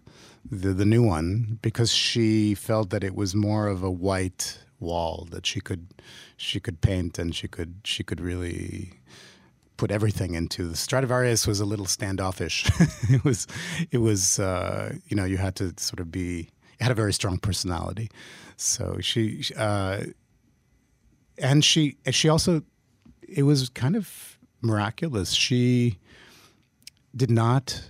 [0.49, 5.27] the, the new one because she felt that it was more of a white wall
[5.31, 5.87] that she could
[6.37, 8.99] she could paint and she could she could really
[9.77, 10.67] put everything into.
[10.67, 12.69] The Stradivarius was a little standoffish.
[13.09, 13.47] it was,
[13.91, 17.37] it was, uh, you know, you had to sort of be, had a very strong
[17.37, 18.09] personality.
[18.57, 20.03] So she, uh,
[21.37, 22.63] and she, she also,
[23.27, 25.31] it was kind of miraculous.
[25.31, 25.97] She
[27.15, 27.89] did not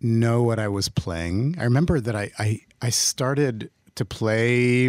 [0.00, 1.56] know what I was playing.
[1.58, 4.88] I remember that I, I, I started to play.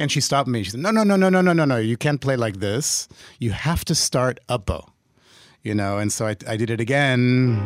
[0.00, 0.62] And she stopped me.
[0.62, 1.76] She said, "No, no, no, no, no, no, no, no.
[1.76, 3.06] You can't play like this.
[3.38, 4.86] You have to start up bow."
[5.62, 5.98] You know.
[5.98, 7.60] And so I, I did it again.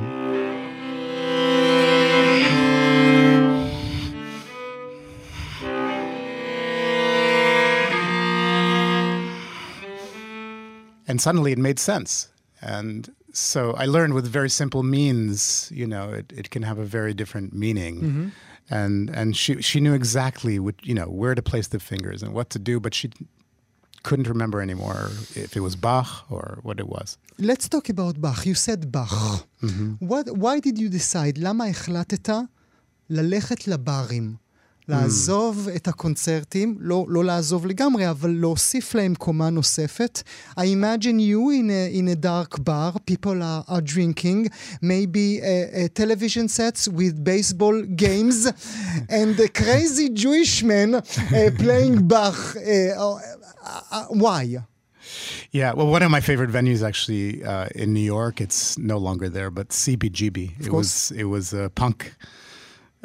[11.06, 12.30] And suddenly it made sense.
[12.60, 16.84] And so I learned with very simple means, you know, it, it can have a
[16.84, 17.96] very different meaning.
[17.96, 18.28] Mm-hmm
[18.69, 22.33] and and she she knew exactly what you know where to place the fingers and
[22.33, 23.09] what to do, but she
[24.03, 27.17] couldn't remember anymore if it was Bach or what it was.
[27.37, 28.45] Let's talk about Bach.
[28.45, 29.11] You said Bach.
[29.61, 29.93] Mm-hmm.
[29.99, 31.37] What, why did you decide?
[31.37, 32.29] למה החלטת
[33.09, 34.37] ללכת לברים?
[34.89, 35.75] לעזוב mm.
[35.75, 40.21] את הקונצרטים, לא, לא לעזוב לגמרי, אבל להוסיף להם קומה נוספת.
[40.57, 44.49] I imagine you in a, in a dark bar, people are, are drinking,
[44.81, 48.37] maybe a, a television sets with baseball games,
[49.09, 51.01] and a crazy Jewish man uh,
[51.63, 52.39] playing Bach.
[52.55, 53.19] Uh,
[53.91, 54.41] uh, why?
[55.51, 58.35] Yeah, well, one of my favorite venues actually uh, in New York.
[58.45, 60.37] It's no longer there, but CBGB.
[60.59, 61.09] Of it course.
[61.09, 61.99] was it was a punk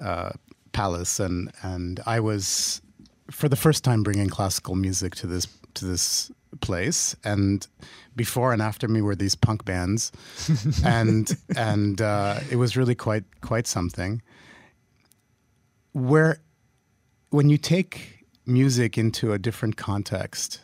[0.09, 0.31] uh,
[0.72, 2.82] palace, and and I was
[3.32, 7.68] for the first time bringing classical music to this to this place, and
[8.16, 10.12] before and after me were these punk bands,
[10.86, 14.22] and and uh, it was really quite quite something.
[15.94, 16.40] Where
[17.30, 20.60] when you take music into a different context,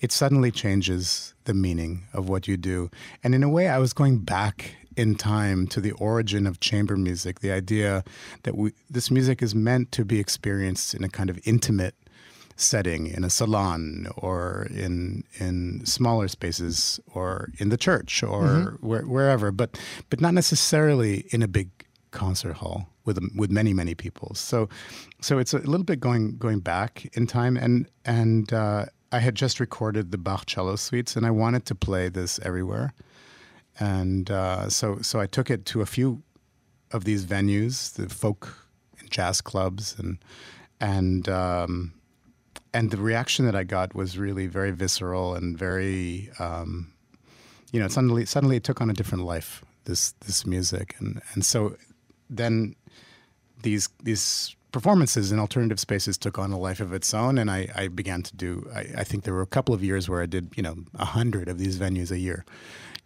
[0.00, 2.90] it suddenly changes the meaning of what you do.
[3.22, 6.96] And in a way, I was going back in time to the origin of chamber
[6.96, 8.02] music, the idea
[8.42, 11.94] that we, this music is meant to be experienced in a kind of intimate
[12.56, 18.86] setting, in a salon or in in smaller spaces or in the church or mm-hmm.
[18.86, 19.78] where, wherever, but
[20.08, 21.68] but not necessarily in a big
[22.10, 24.34] concert hall with with many many people.
[24.34, 24.68] So
[25.20, 29.34] so it's a little bit going going back in time, and and uh, I had
[29.34, 32.94] just recorded the Bach cello suites, and I wanted to play this everywhere
[33.78, 36.22] and uh, so so I took it to a few
[36.92, 38.68] of these venues, the folk
[38.98, 40.18] and jazz clubs, and
[40.80, 41.92] and um,
[42.72, 46.92] and the reaction that I got was really very visceral and very, um,
[47.72, 49.64] you know, suddenly suddenly it took on a different life.
[49.84, 51.76] This this music, and and so
[52.28, 52.74] then
[53.62, 57.68] these these performances in alternative spaces took on a life of its own, and I,
[57.74, 58.68] I began to do.
[58.74, 61.06] I, I, think there were a couple of years where I did, you know, a
[61.06, 62.44] hundred of these venues a year,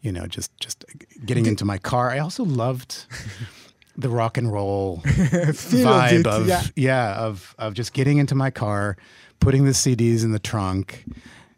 [0.00, 0.84] you know, just just
[1.24, 2.10] getting into my car.
[2.10, 3.06] I also loved
[3.96, 6.62] the rock and roll vibe of, yeah.
[6.76, 8.96] yeah, of of just getting into my car,
[9.40, 11.04] putting the CDs in the trunk,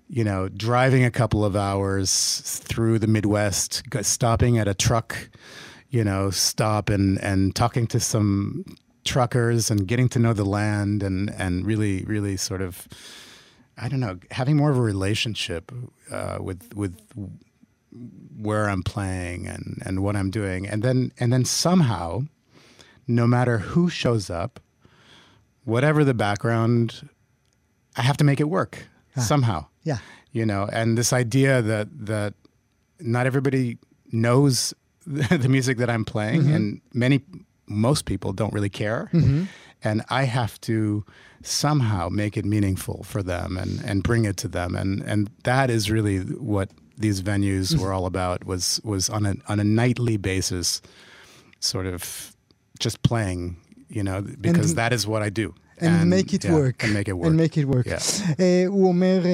[0.09, 5.31] you know, driving a couple of hours through the Midwest, stopping at a truck,
[5.91, 8.65] you know, stop and and talking to some
[9.05, 12.89] truckers and getting to know the land and and really really sort of
[13.79, 15.73] I don't know having more of a relationship
[16.11, 16.99] uh, with with
[18.39, 20.67] where I'm playing and, and what I'm doing.
[20.69, 22.23] And then and then somehow,
[23.07, 24.61] no matter who shows up,
[25.65, 27.09] whatever the background,
[27.97, 28.87] I have to make it work
[29.17, 29.21] Ah.
[29.21, 29.67] somehow.
[29.85, 29.99] Yeah.
[30.33, 32.35] You know, and this idea that that
[33.01, 33.77] not everybody
[34.11, 34.73] knows
[35.07, 37.21] the music that I'm playing, and many
[37.67, 39.11] most people don't really care.
[39.85, 41.05] And I have to
[41.43, 44.77] somehow make it meaningful for them and, and bring it to them.
[44.77, 46.71] And and that is really what
[47.03, 47.83] these venues mm-hmm.
[47.83, 50.81] were all about was was on a on a nightly basis,
[51.61, 52.35] sort of
[52.79, 53.57] just playing,
[53.89, 55.55] you know, because that is what I do.
[55.83, 56.85] And, make it yeah, work.
[56.85, 57.27] And make it work.
[57.27, 57.87] And make it work.
[57.87, 58.41] Yeah.
[58.41, 59.33] אה, הוא אומר, אה, אה,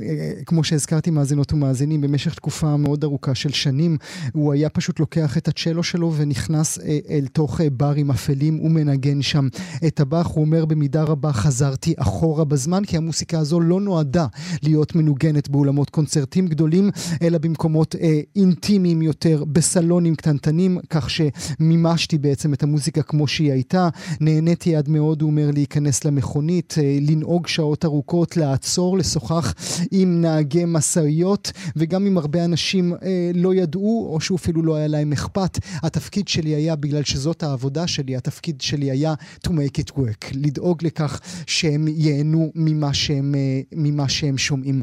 [0.00, 3.96] אה, אה, כמו שהזכרתי מאזינות ומאזינים, במשך תקופה מאוד ארוכה של שנים,
[4.32, 9.22] הוא היה פשוט לוקח את הצ'לו שלו ונכנס אה, אל תוך אה, ברים אפלים ומנגן
[9.22, 9.48] שם
[9.86, 10.26] את הבאך.
[10.26, 14.26] הוא אומר, במידה רבה חזרתי אחורה בזמן, כי המוסיקה הזו לא נועדה
[14.62, 16.90] להיות מנוגנת באולמות קונצרטים גדולים,
[17.22, 23.88] אלא במקומות אה, אינטימיים יותר, בסלונים קטנטנים, כך שמימשתי בעצם את המוזיקה כמו שהיא הייתה.
[24.20, 29.54] נהניתי עד מאוד, הוא אומר, להיכנס למכונית, אה, לנהוג שעות ארוכות, לעצור, לשוחח
[29.90, 35.12] עם נהגי משאיות, וגם אם הרבה אנשים אה, לא ידעו, או שאפילו לא היה להם
[35.12, 39.14] אכפת, התפקיד שלי היה, בגלל שזאת העבודה שלי, התפקיד שלי היה
[39.46, 44.82] to make it work, לדאוג לכך שהם ייהנו ממה שהם, אה, ממה שהם שומעים.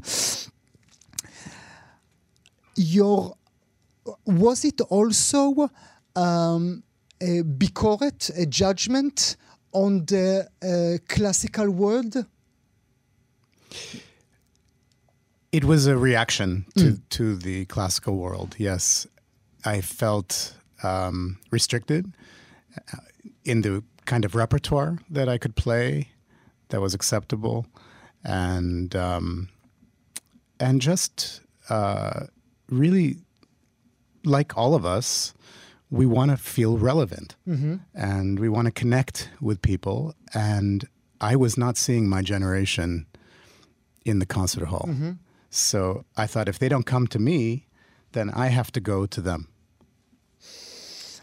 [2.80, 3.32] Your,
[4.30, 5.70] was it also
[6.18, 6.22] um,
[7.24, 9.36] a ביקורת, a judgment
[9.76, 12.26] on the uh, classical world?
[15.52, 18.56] It was a reaction to, to the classical world.
[18.58, 19.06] Yes,
[19.66, 22.14] I felt um, restricted
[22.94, 22.98] uh,
[23.44, 26.10] in the kind of repertoire that I could play
[26.70, 27.66] that was acceptable,
[28.24, 29.50] and um,
[30.60, 32.28] and just uh,
[32.70, 33.18] really
[34.24, 35.34] like all of us,
[35.96, 37.76] we want to feel relevant mm-hmm.
[37.94, 40.14] and we want to connect with people.
[40.34, 40.88] And
[41.22, 43.06] I was not seeing my generation
[44.04, 44.88] in the concert hall.
[44.90, 45.12] Mm-hmm.
[45.50, 47.68] So I thought if they don't come to me,
[48.12, 49.48] then I have to go to them.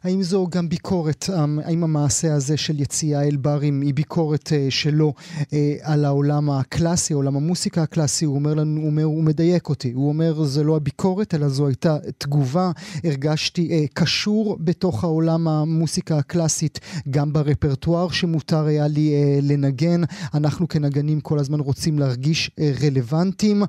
[0.05, 4.67] האם זו גם ביקורת, אמ, האם המעשה הזה של יציאה אל ברים היא ביקורת אה,
[4.71, 5.15] שלו
[5.53, 8.25] אה, על העולם הקלאסי, עולם המוסיקה הקלאסי?
[8.25, 11.67] הוא אומר לנו, הוא, אומר, הוא מדייק אותי, הוא אומר זה לא הביקורת אלא זו
[11.67, 12.71] הייתה תגובה,
[13.05, 16.81] הרגשתי אה, קשור בתוך העולם המוסיקה הקלאסית,
[17.11, 20.03] גם ברפרטואר שמותר היה לי לנגן,
[20.35, 22.51] אנחנו כנגנים כל הזמן רוצים להרגיש
[22.83, 23.63] רלוונטיים,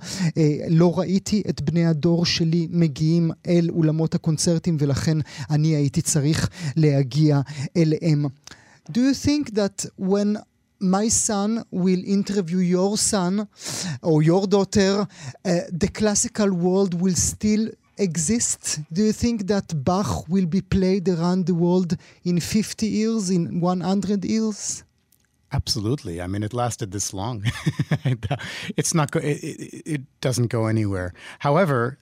[0.70, 5.18] לא ראיתי את בני הדור שלי מגיעים אל אולמות הקונצרטים ולכן
[5.50, 6.23] אני הייתי צריך
[6.77, 7.41] להגיע
[7.77, 8.27] אליהם.
[8.91, 10.39] Do you think that when
[10.81, 13.49] my son will interview your son
[14.03, 15.07] or your daughter,
[15.45, 17.69] uh, the classical world will still
[17.99, 18.81] exist?
[18.93, 23.61] Do you think that Bach will be played around the world in 50 years, in
[23.61, 24.85] 100 years?
[25.53, 26.21] Absolutely.
[26.21, 27.45] I mean, it lasted this long.
[28.77, 29.11] it's not.
[29.11, 31.15] Go- it, it, it doesn't go anywhere.
[31.39, 31.99] However,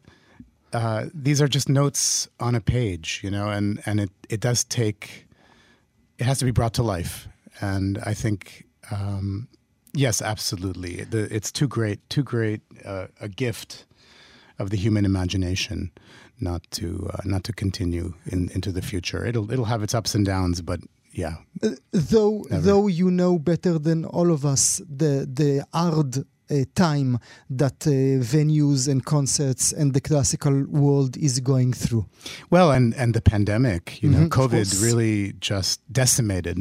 [0.73, 4.63] uh, these are just notes on a page, you know, and and it it does
[4.63, 5.27] take.
[6.17, 7.27] It has to be brought to life,
[7.59, 8.65] and I think.
[8.91, 9.47] Um,
[9.93, 11.03] yes, absolutely.
[11.05, 13.85] The, it's too great, too great uh, a gift
[14.59, 15.91] of the human imagination,
[16.39, 19.25] not to uh, not to continue in, into the future.
[19.25, 20.79] It'll it'll have its ups and downs, but
[21.11, 21.35] yeah,
[21.91, 22.61] though Never.
[22.61, 26.23] though you know better than all of us the the hard uh,
[26.75, 27.17] time
[27.57, 27.91] that uh,
[28.23, 32.05] venues and concerts and the classical world is going through.
[32.49, 36.57] Well, and and the pandemic, you know, Mhm, COVID really just decimated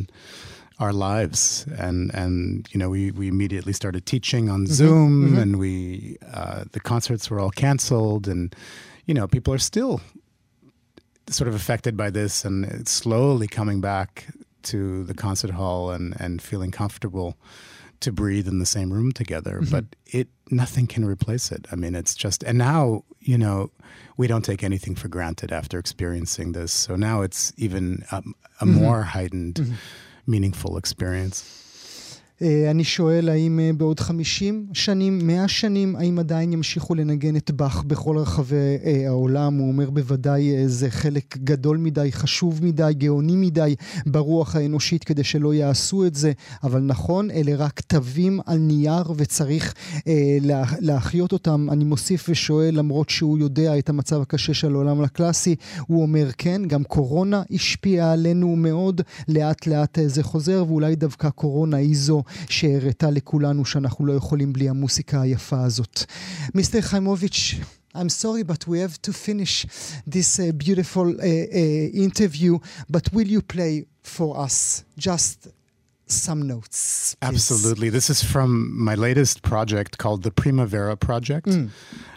[0.78, 6.16] our lives, and and you know, we we immediately started teaching on Zoom, and we
[6.34, 8.55] uh, the concerts were all canceled, and
[9.07, 10.01] you know, people are still
[11.28, 14.26] sort of affected by this, and it's slowly coming back
[14.62, 17.34] to the concert hall and and feeling comfortable
[18.01, 19.70] to breathe in the same room together mm-hmm.
[19.70, 21.66] but it nothing can replace it.
[21.70, 23.70] I mean it's just and now you know
[24.16, 26.72] we don't take anything for granted after experiencing this.
[26.72, 28.74] So now it's even a, a mm-hmm.
[28.74, 29.74] more heightened mm-hmm.
[30.26, 31.70] meaningful experience
[32.43, 37.84] אני שואל האם אה, בעוד 50 שנים, 100 שנים, האם עדיין ימשיכו לנגן את באך
[37.84, 39.59] בכל רחבי אה, העולם?
[39.59, 43.74] הוא אומר בוודאי אה, זה חלק גדול מדי, חשוב מדי, גאוני מדי
[44.07, 46.32] ברוח האנושית כדי שלא יעשו את זה,
[46.62, 49.74] אבל נכון, אלה רק תווים על נייר וצריך
[50.09, 51.68] אה, לה, להחיות אותם.
[51.70, 56.62] אני מוסיף ושואל, למרות שהוא יודע את המצב הקשה של העולם הקלאסי, הוא אומר כן,
[56.66, 62.22] גם קורונה השפיעה עלינו מאוד, לאט לאט אה, זה חוזר, ואולי דווקא קורונה היא זו
[62.49, 66.03] שהראתה לכולנו שאנחנו לא יכולים בלי המוסיקה היפה הזאת.
[66.55, 67.55] מיסטר חיימוביץ',
[67.95, 69.66] I'm sorry, but we have to finish
[70.05, 72.59] this uh, beautiful uh, uh, interview.
[72.89, 75.47] But will you play for us just
[76.07, 77.16] some notes?
[77.16, 77.32] Please?
[77.32, 77.89] Absolutely.
[77.89, 78.49] This is from
[78.89, 81.47] my latest project called the Primavera Project.
[81.47, 81.70] Mm.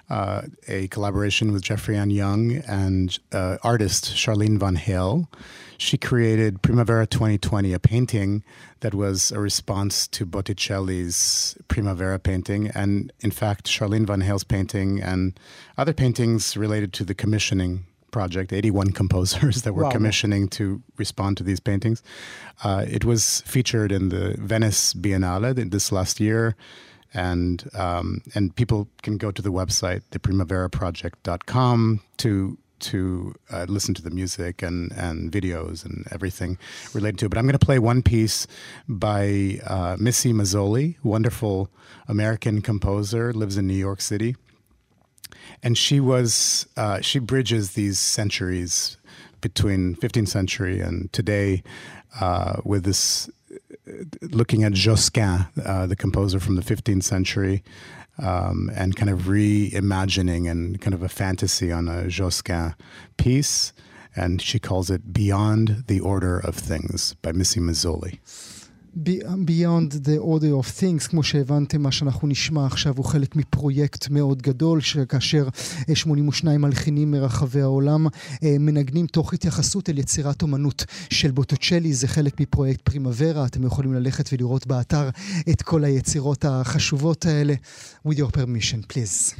[0.09, 5.27] Uh, a collaboration with Jeffrey Ann Young and uh, artist Charline von Heyl.
[5.77, 8.43] She created Primavera 2020, a painting
[8.81, 15.01] that was a response to Botticelli's Primavera painting, and in fact, Charline von Heyl's painting
[15.01, 15.39] and
[15.77, 19.91] other paintings related to the commissioning project, 81 composers that were wow.
[19.91, 22.03] commissioning to respond to these paintings.
[22.63, 26.55] Uh, it was featured in the Venice Biennale this last year
[27.13, 34.01] and um, and people can go to the website theprimaveraproject.com to to uh, listen to
[34.01, 36.57] the music and and videos and everything
[36.93, 37.29] related to it.
[37.29, 38.45] But I'm going to play one piece
[38.87, 41.69] by uh, Missy Mazzoli, wonderful
[42.07, 44.35] American composer, lives in New York City,
[45.61, 48.97] and she was uh, she bridges these centuries
[49.41, 51.63] between 15th century and today
[52.19, 53.29] uh, with this
[54.21, 57.63] looking at Josquin, uh, the composer from the 15th century,
[58.17, 62.75] um, and kind of reimagining and kind of a fantasy on a Josquin
[63.17, 63.73] piece.
[64.15, 68.19] And she calls it Beyond the Order of Things by Missy Mazzoli.
[68.95, 74.41] Beyond the Order of Things, כמו שהבנתם, מה שאנחנו נשמע עכשיו הוא חלק מפרויקט מאוד
[74.41, 75.47] גדול, שכאשר
[75.93, 78.07] 82 מלחינים מרחבי העולם
[78.43, 83.93] אה, מנגנים תוך התייחסות אל יצירת אומנות של בוטוצ'לי, זה חלק מפרויקט פרימוורה, אתם יכולים
[83.93, 85.09] ללכת ולראות באתר
[85.49, 87.53] את כל היצירות החשובות האלה.
[88.07, 89.35] With your permission, please.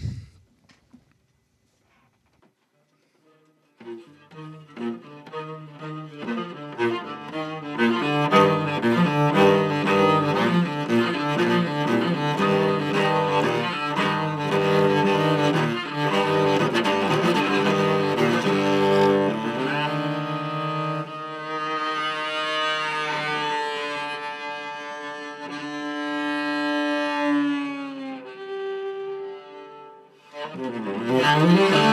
[31.39, 31.92] Música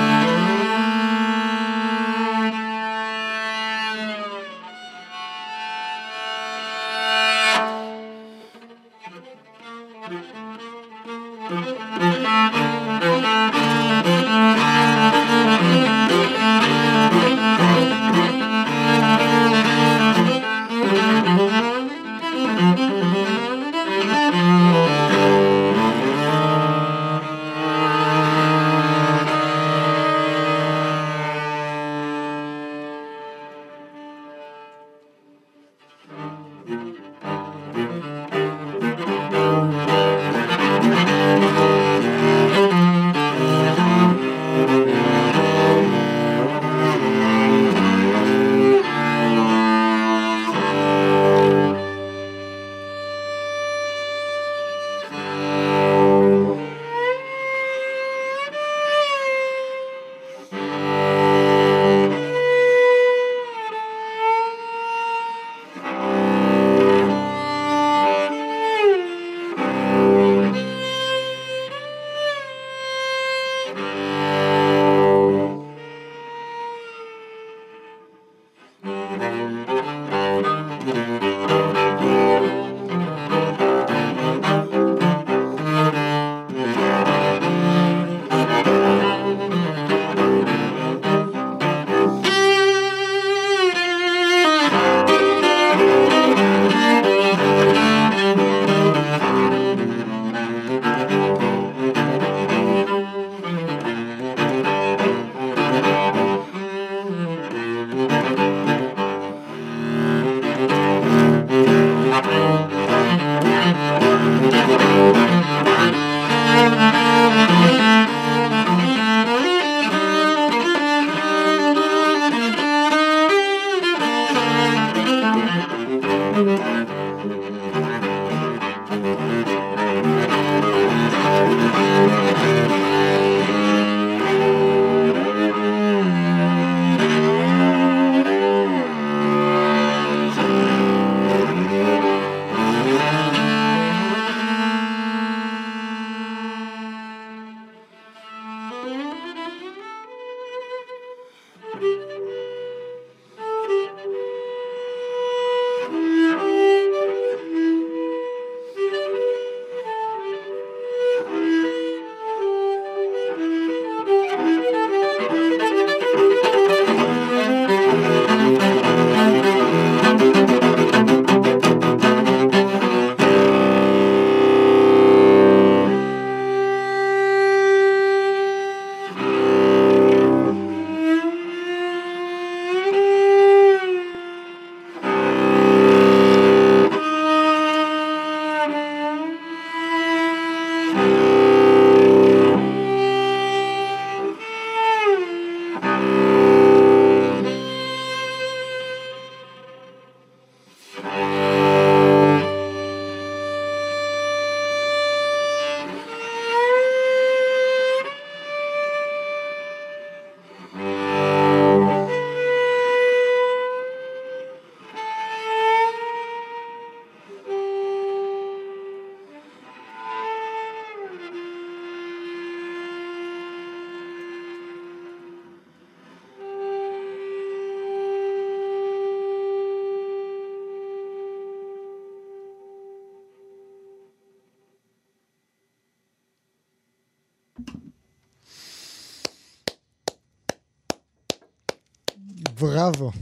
[242.80, 243.12] בראבו.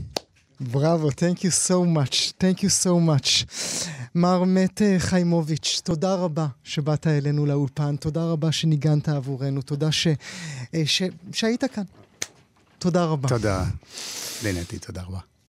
[0.59, 3.45] בראבו, thank you so much, thank you so much.
[4.15, 10.07] מר מת אה, חיימוביץ', תודה רבה שבאת אלינו לאולפן, תודה רבה שניגנת עבורנו, תודה ש,
[10.85, 11.01] ש,
[11.33, 11.83] שהיית כאן.
[12.77, 13.29] תודה רבה.
[13.29, 13.65] תודה,
[14.43, 15.19] נהניתי, תודה רבה.